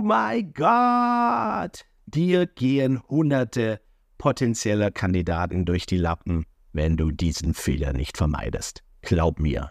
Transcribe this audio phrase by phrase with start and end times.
[0.00, 1.84] Oh mein Gott!
[2.06, 3.82] Dir gehen hunderte
[4.16, 8.82] potenzieller Kandidaten durch die Lappen, wenn du diesen Fehler nicht vermeidest.
[9.02, 9.68] Glaub mir.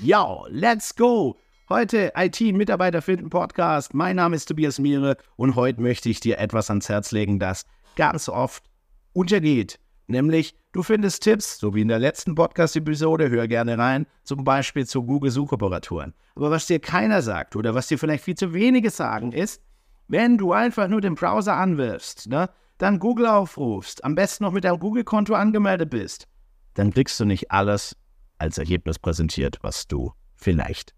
[0.00, 1.36] Ja, let's go!
[1.68, 3.92] Heute IT-Mitarbeiter finden Podcast.
[3.92, 7.66] Mein Name ist Tobias Miere und heute möchte ich dir etwas ans Herz legen, das
[7.94, 8.64] ganz oft
[9.12, 9.78] untergeht.
[10.12, 14.86] Nämlich, du findest Tipps, so wie in der letzten Podcast-Episode, hör gerne rein, zum Beispiel
[14.86, 16.12] zu Google-Suchoperatoren.
[16.34, 19.62] Aber was dir keiner sagt oder was dir vielleicht viel zu wenige sagen, ist,
[20.08, 24.64] wenn du einfach nur den Browser anwirfst, ne, dann Google aufrufst, am besten noch mit
[24.64, 26.28] deinem Google-Konto angemeldet bist,
[26.74, 27.96] dann kriegst du nicht alles
[28.36, 30.94] als Ergebnis präsentiert, was du vielleicht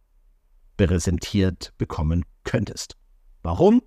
[0.76, 2.96] präsentiert bekommen könntest.
[3.42, 3.80] Warum?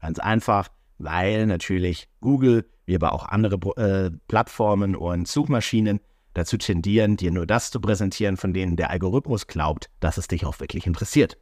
[0.00, 0.68] Ganz einfach,
[1.02, 6.00] weil natürlich Google, wie aber auch andere äh, Plattformen und Suchmaschinen
[6.34, 10.46] dazu tendieren, dir nur das zu präsentieren, von denen der Algorithmus glaubt, dass es dich
[10.46, 11.36] auch wirklich interessiert.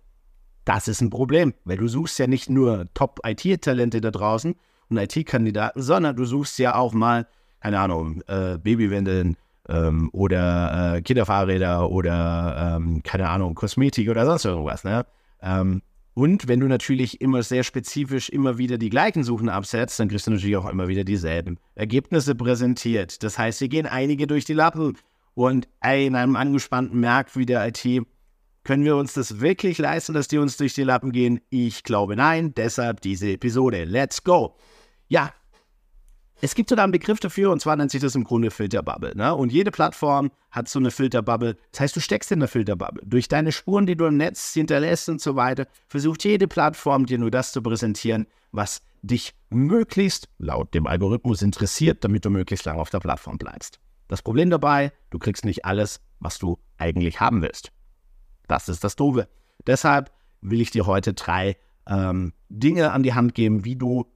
[0.64, 4.55] Das ist ein Problem, weil du suchst ja nicht nur Top-IT-Talente da draußen
[4.88, 7.27] und IT-Kandidaten, sondern du suchst ja auch mal,
[7.61, 9.36] keine Ahnung, äh, Babywindeln
[9.69, 14.84] ähm, oder äh, Kinderfahrräder oder, ähm, keine Ahnung, Kosmetik oder sonst irgendwas.
[14.84, 15.06] Ne?
[15.41, 15.83] Ähm,
[16.14, 20.27] und wenn du natürlich immer sehr spezifisch immer wieder die gleichen Suchen absetzt, dann kriegst
[20.27, 23.22] du natürlich auch immer wieder dieselben Ergebnisse präsentiert.
[23.22, 24.97] Das heißt, hier gehen einige durch die Lappen.
[25.34, 28.05] Und in einem angespannten Markt wie der IT
[28.64, 31.41] können wir uns das wirklich leisten, dass die uns durch die Lappen gehen?
[31.48, 32.53] Ich glaube nein.
[32.55, 33.84] Deshalb diese Episode.
[33.84, 34.56] Let's go.
[35.08, 35.33] Ja,
[36.41, 39.12] es gibt sogar einen Begriff dafür und zwar nennt sich das im Grunde Filterbubble.
[39.14, 39.34] Ne?
[39.34, 41.56] Und jede Plattform hat so eine Filterbubble.
[41.72, 43.02] Das heißt, du steckst in der Filterbubble.
[43.05, 47.19] Durch deine Spuren, die du im Netz hinterlässt und so weiter, versucht jede Plattform dir
[47.19, 52.80] nur das zu präsentieren, was dich möglichst laut dem Algorithmus interessiert, damit du möglichst lange
[52.80, 53.80] auf der Plattform bleibst.
[54.08, 57.70] Das Problem dabei, du kriegst nicht alles, was du eigentlich haben willst.
[58.48, 59.28] Das ist das Doofe.
[59.66, 60.10] Deshalb
[60.41, 64.06] will ich dir heute drei ähm, Dinge an die Hand geben, wie du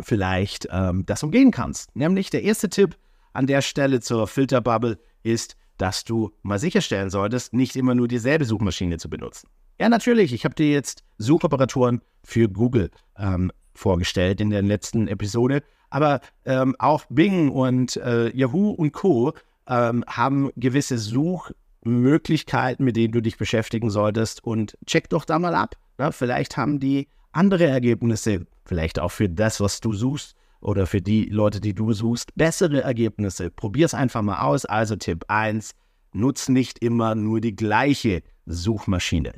[0.00, 1.94] vielleicht ähm, das umgehen kannst.
[1.96, 2.96] Nämlich der erste Tipp
[3.32, 8.44] an der Stelle zur Filterbubble ist, dass du mal sicherstellen solltest, nicht immer nur dieselbe
[8.44, 9.48] Suchmaschine zu benutzen.
[9.80, 15.62] Ja, natürlich, ich habe dir jetzt Suchoperatoren für Google ähm, vorgestellt in der letzten Episode,
[15.90, 19.32] aber ähm, auch Bing und äh, Yahoo und Co.
[19.66, 25.54] Ähm, haben gewisse Suchmöglichkeiten, mit denen du dich beschäftigen solltest und check doch da mal
[25.54, 25.76] ab.
[25.96, 31.02] Na, vielleicht haben die andere Ergebnisse, vielleicht auch für das, was du suchst oder für
[31.02, 33.50] die Leute, die du suchst, bessere Ergebnisse.
[33.50, 34.64] Probier es einfach mal aus.
[34.64, 35.72] Also Tipp 1,
[36.12, 39.34] nutz nicht immer nur die gleiche Suchmaschine.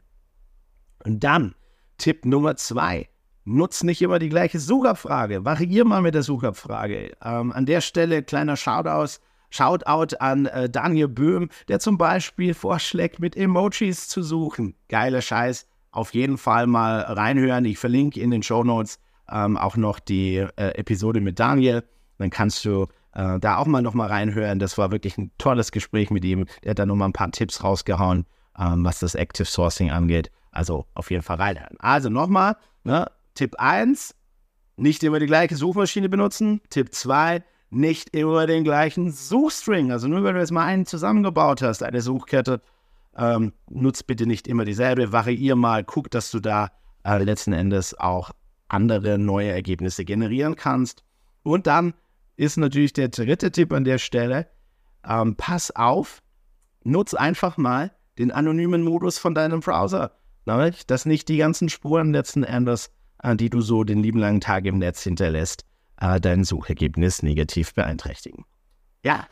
[1.04, 1.54] Und dann
[1.98, 3.08] Tipp Nummer 2,
[3.44, 5.44] nutz nicht immer die gleiche Suchabfrage.
[5.44, 7.12] Variier mal mit der Suchabfrage.
[7.24, 9.18] Ähm, an der Stelle kleiner Shoutout,
[9.50, 14.74] Shoutout an äh, Daniel Böhm, der zum Beispiel vorschlägt, mit Emojis zu suchen.
[14.88, 17.64] Geiler Scheiß auf jeden Fall mal reinhören.
[17.64, 18.98] Ich verlinke in den Show Notes
[19.30, 21.84] ähm, auch noch die äh, Episode mit Daniel.
[22.18, 24.58] Dann kannst du äh, da auch mal noch mal reinhören.
[24.58, 26.46] Das war wirklich ein tolles Gespräch mit ihm.
[26.62, 28.26] Der hat da noch mal ein paar Tipps rausgehauen,
[28.58, 30.30] ähm, was das Active Sourcing angeht.
[30.52, 31.76] Also auf jeden Fall reinhören.
[31.78, 33.10] Also nochmal, ne?
[33.34, 34.14] Tipp 1,
[34.76, 36.60] nicht immer die gleiche Suchmaschine benutzen.
[36.70, 39.92] Tipp 2, nicht immer den gleichen Suchstring.
[39.92, 42.60] Also nur wenn du jetzt mal einen zusammengebaut hast, eine Suchkette,
[43.16, 46.70] ähm, nutz bitte nicht immer dieselbe, variier mal, guck, dass du da
[47.04, 48.30] äh, letzten Endes auch
[48.68, 51.04] andere neue Ergebnisse generieren kannst.
[51.42, 51.94] Und dann
[52.36, 54.48] ist natürlich der dritte Tipp an der Stelle,
[55.08, 56.22] ähm, pass auf,
[56.84, 60.12] nutz einfach mal den anonymen Modus von deinem Browser.
[60.44, 62.90] Nämlich, dass nicht die ganzen Spuren letzten Endes,
[63.22, 65.64] äh, die du so den lieben langen Tag im Netz hinterlässt,
[66.00, 68.44] äh, dein Suchergebnis negativ beeinträchtigen.
[69.02, 69.26] Ja,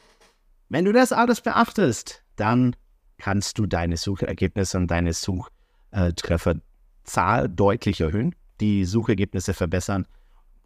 [0.68, 2.74] wenn du das alles beachtest, dann
[3.18, 10.06] kannst du deine Suchergebnisse und deine Suchtrefferzahl deutlich erhöhen, die Suchergebnisse verbessern.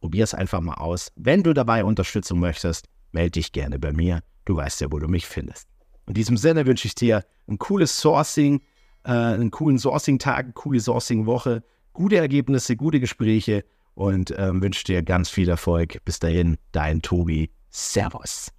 [0.01, 1.13] Probier es einfach mal aus.
[1.17, 4.21] Wenn du dabei Unterstützung möchtest, melde dich gerne bei mir.
[4.45, 5.67] Du weißt ja, wo du mich findest.
[6.07, 8.63] In diesem Sinne wünsche ich dir ein cooles Sourcing,
[9.05, 15.03] äh, einen coolen Sourcing-Tag, eine coole Sourcing-Woche, gute Ergebnisse, gute Gespräche und äh, wünsche dir
[15.03, 16.05] ganz viel Erfolg.
[16.05, 17.51] Bis dahin, dein Tobi.
[17.71, 18.51] Servus.